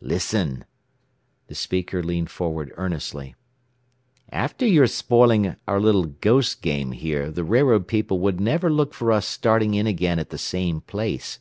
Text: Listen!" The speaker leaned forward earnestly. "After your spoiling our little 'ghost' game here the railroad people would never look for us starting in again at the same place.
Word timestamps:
Listen!" 0.00 0.64
The 1.48 1.56
speaker 1.56 2.00
leaned 2.00 2.30
forward 2.30 2.72
earnestly. 2.76 3.34
"After 4.30 4.64
your 4.64 4.86
spoiling 4.86 5.56
our 5.66 5.80
little 5.80 6.04
'ghost' 6.06 6.62
game 6.62 6.92
here 6.92 7.28
the 7.32 7.42
railroad 7.42 7.88
people 7.88 8.20
would 8.20 8.40
never 8.40 8.70
look 8.70 8.94
for 8.94 9.10
us 9.10 9.26
starting 9.26 9.74
in 9.74 9.88
again 9.88 10.20
at 10.20 10.30
the 10.30 10.38
same 10.38 10.80
place. 10.80 11.40